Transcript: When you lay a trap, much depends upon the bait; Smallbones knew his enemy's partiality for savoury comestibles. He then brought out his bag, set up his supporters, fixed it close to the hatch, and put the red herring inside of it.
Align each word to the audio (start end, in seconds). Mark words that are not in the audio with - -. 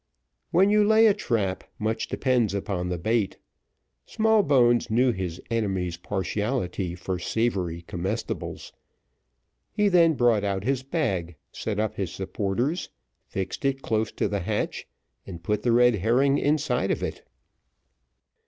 When 0.49 0.71
you 0.71 0.83
lay 0.83 1.05
a 1.05 1.13
trap, 1.13 1.63
much 1.77 2.07
depends 2.07 2.55
upon 2.55 2.89
the 2.89 2.97
bait; 2.97 3.37
Smallbones 4.07 4.89
knew 4.89 5.11
his 5.11 5.39
enemy's 5.51 5.95
partiality 5.97 6.95
for 6.95 7.19
savoury 7.19 7.83
comestibles. 7.83 8.73
He 9.71 9.89
then 9.89 10.15
brought 10.15 10.43
out 10.43 10.63
his 10.63 10.81
bag, 10.81 11.35
set 11.51 11.79
up 11.79 11.97
his 11.97 12.11
supporters, 12.11 12.89
fixed 13.27 13.63
it 13.63 13.83
close 13.83 14.11
to 14.13 14.27
the 14.27 14.39
hatch, 14.39 14.87
and 15.27 15.43
put 15.43 15.61
the 15.61 15.71
red 15.71 15.93
herring 15.97 16.39
inside 16.39 16.89
of 16.89 17.03
it. 17.03 17.23